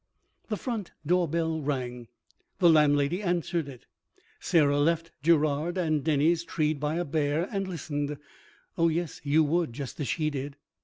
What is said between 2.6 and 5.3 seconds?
landlady answered it. Sarah left